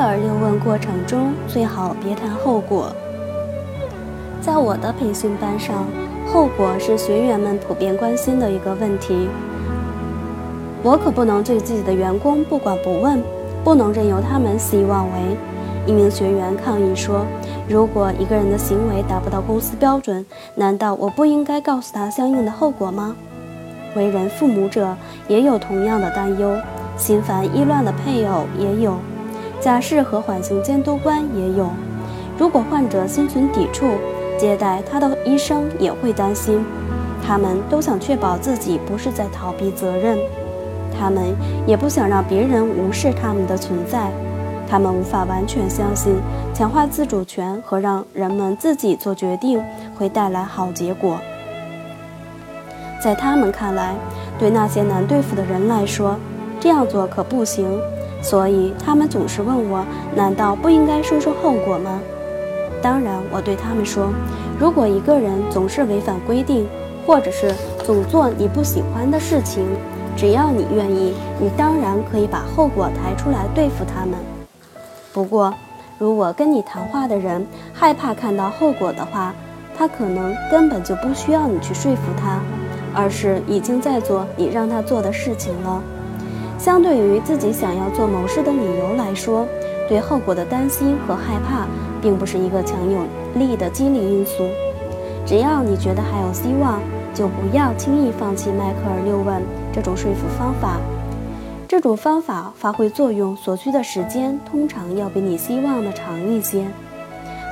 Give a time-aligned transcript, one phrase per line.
[0.00, 2.90] 克尔六问过程中最好别谈后果。
[4.40, 5.84] 在我的培训班上，
[6.32, 9.28] 后果是学员们普遍关心的一个问题。
[10.82, 13.22] 我可不能对自己的员工不管不问，
[13.62, 15.36] 不能任由他们肆意妄为。
[15.86, 17.26] 一名学员抗议说
[17.68, 23.14] ：“如果一个人的行为达不到公司标准，难道我不应该告诉他相应的后果吗？”
[23.94, 24.96] 为人父母者
[25.28, 26.56] 也有同样的担忧，
[26.96, 28.94] 心烦意乱的配偶也有，
[29.60, 31.68] 假释和缓刑监督官也有。
[32.38, 33.86] 如果患者心存抵触，
[34.38, 36.64] 接待他的医生也会担心。
[37.22, 40.18] 他们都想确保自己不是在逃避责任，
[40.98, 41.36] 他们
[41.66, 44.10] 也不想让别人无视他们的存在。
[44.66, 46.14] 他们无法完全相信
[46.54, 49.62] 强化自主权和让人们自己做决定
[49.98, 51.18] 会带来好结果。
[53.02, 53.94] 在他们看来，
[54.38, 56.16] 对那些难对付的人来说，
[56.58, 57.66] 这样做可不行。
[58.22, 62.00] 所以他们总是问我：难道不应该说说后果吗？
[62.82, 64.08] 当然，我对他们说：
[64.58, 66.66] 如果一个人总是违反规定，
[67.06, 67.52] 或者是
[67.84, 69.64] 总做你不喜欢的事情，
[70.16, 74.14] 只要你愿意，你当然可以把后果抬出来对付他们。
[75.12, 75.52] 不过，
[75.98, 79.34] 如果跟你谈话的人害怕看到后果的话，
[79.76, 82.38] 他可能根本就不需要你去说服他，
[82.94, 85.82] 而是已经在做你让他做的事情了。
[86.60, 89.46] 相对于自己想要做某事的理由来说，
[89.88, 91.66] 对后果的担心和害怕，
[92.02, 93.00] 并不是一个强有
[93.34, 94.46] 力的激励因素。
[95.24, 96.78] 只要你觉得还有希望，
[97.14, 100.76] 就不要轻易放弃迈克尔六问这种说服方法。
[101.66, 106.66] 这种方法发挥作用所需的时间，通常要比你希望的长一些。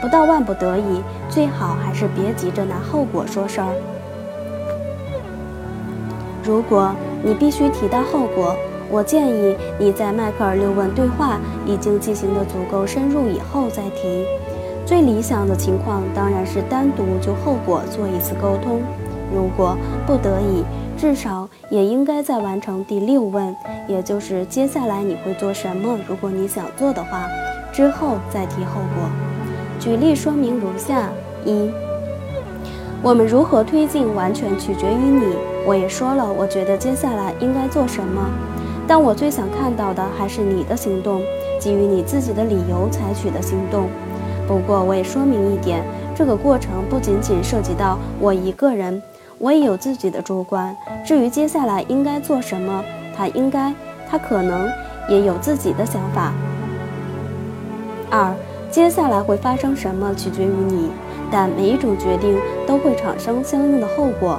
[0.00, 3.68] 不到万不得已，最好还是别急着拿后果说事儿。
[6.42, 6.90] 如果
[7.22, 8.56] 你必须提到后果，
[8.94, 14.24] 我建议你在迈克尔六问对话已经进行的足够深入以后再提。
[14.86, 18.80] 最理想的情况当然是单独就后果做一次沟通。
[19.34, 20.62] 如果不得已，
[20.96, 23.56] 至少也应该在完成第六问，
[23.88, 25.98] 也就是接下来你会做什么？
[26.06, 27.26] 如果你想做的话，
[27.72, 29.10] 之后再提后果。
[29.80, 31.08] 举例说明如下：
[31.44, 31.68] 一，
[33.02, 35.34] 我们如何推进完全取决于你。
[35.66, 38.30] 我也说了，我觉得接下来应该做什么，
[38.86, 41.22] 但我最想看到的还是你的行动，
[41.58, 43.88] 基于你自己的理由采取的行动。
[44.46, 45.82] 不过我也说明一点，
[46.14, 49.02] 这个过程不仅仅涉及到我一个人。
[49.38, 50.74] 我也有自己的主观。
[51.04, 52.84] 至于接下来应该做什么，
[53.16, 53.74] 他应该，
[54.08, 54.68] 他可能
[55.08, 56.32] 也有自己的想法。
[58.10, 58.32] 二，
[58.70, 60.90] 接下来会发生什么取决于你，
[61.30, 64.38] 但每一种决定都会产生相应的后果。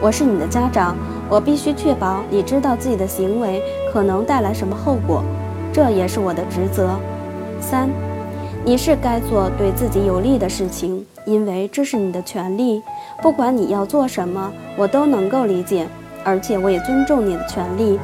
[0.00, 0.94] 我是你的家长，
[1.30, 3.62] 我必须确保你知道自己的行为
[3.94, 5.22] 可能带来什么后果，
[5.72, 6.90] 这也是我的职责。
[7.60, 7.88] 三，
[8.64, 12.82] 你是该做对自己有利的事情，因为这是你的权利。
[13.22, 15.86] 不管你要做什么，我都能够理解，
[16.24, 18.00] 而且我也尊重你的权利。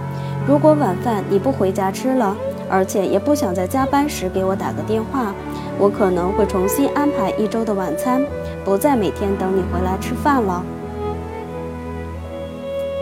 [0.46, 2.36] 如果晚饭你不回家吃了，
[2.70, 5.34] 而且也不想在加班时给我打个电话，
[5.76, 8.24] 我可能会重新安排一周的晚餐，
[8.64, 10.64] 不再每天等你回来吃饭了。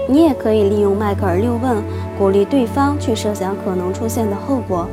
[0.08, 1.76] 你也可以利用迈克尔六问，
[2.19, 4.88] 鼓励对方去设想可能出现的后果。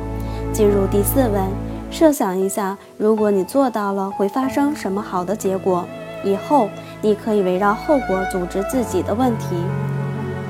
[0.52, 1.42] 进入第四问，
[1.90, 5.84] 设想一下，如果你做到了，会发生什么好的结果？
[6.22, 6.68] 以后。
[7.02, 9.54] 你可以围绕后果组织自己的问题。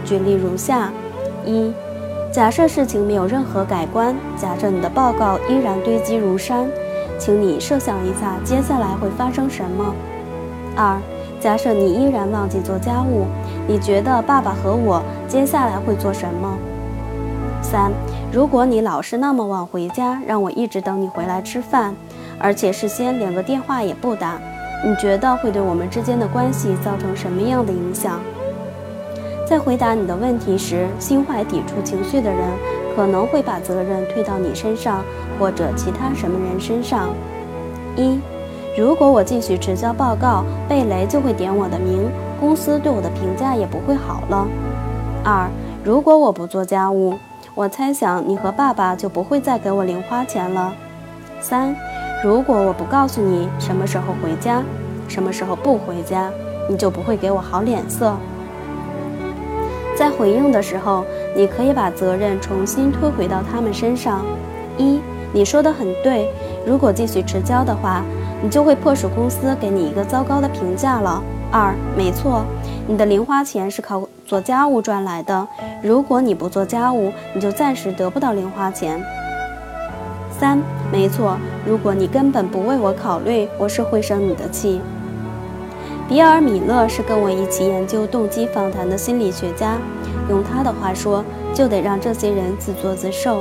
[0.05, 0.91] 举例如下：
[1.45, 1.73] 一、
[2.33, 6.67] 假设事情没有任何改观，假设你的报告依然堆积如山，
[7.19, 9.93] 请你设想一下接下来会发生什么。
[10.77, 10.97] 二、
[11.41, 13.27] 假设你依然忘记做家务，
[13.69, 16.57] 你觉得爸爸和我接下来会做什么？
[17.63, 17.91] 三、
[18.33, 21.95] 如果你老是那么晚回家，让我一直等你回来吃饭，
[22.39, 24.39] 而且事先连个电话也不打。
[24.85, 28.21] 你觉得会对我们之间的关系造成什么样的影响？
[29.49, 32.41] 在回答你的问题时，心怀抵触情绪的人
[32.95, 35.03] 可能会把责任推到你身上
[35.41, 37.09] 或者其他什么人身上。
[37.97, 38.21] 一，
[38.77, 44.47] 如果我继续迟交报告，贝雷就会点我的名，公司对我的评价也不会好了。
[45.25, 45.49] 二，
[45.83, 47.15] 如果我不做家务，
[47.55, 50.75] 我猜想你和爸爸就不会再给我零花钱了。
[51.41, 51.75] 三。
[52.25, 54.63] 如果我不告诉你什么时候回家，
[55.07, 56.31] 什么时候不回家，
[56.69, 58.15] 你就不会给我好脸色。
[59.95, 64.25] 在回应的时候，你可以把责任重新推回到他们身上。
[64.77, 65.01] 一，
[65.33, 66.29] 你说的很对。
[66.67, 68.03] 如果继续迟交的话，
[68.43, 71.23] 你就会迫使公司给你一个糟糕的评价了。
[71.51, 72.45] 二，没错，
[72.87, 75.47] 你的零花钱是靠做家务赚来的。
[75.83, 79.01] 如果你不做家务，你就暂时得不到零花钱。
[80.39, 80.59] 三，
[80.93, 84.81] 没错，如果你根本不为我考虑，我是会生你的气。
[86.09, 89.79] 比尔·米勒是跟我一起研究动机访谈的心理学家，
[90.29, 91.25] 用他的话说，
[91.55, 93.41] 就得让这些人自作自受。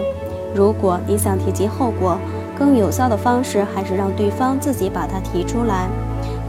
[0.55, 2.17] 如果你想提及后果，
[2.57, 5.89] 更有效的方式还是让对方自己把它提出来，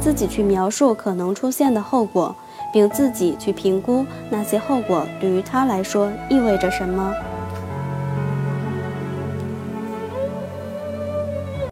[0.00, 2.34] 自己去描述可能出现的后果，
[2.72, 7.12] 并自己去评估那些后果对于他来说意味着什么。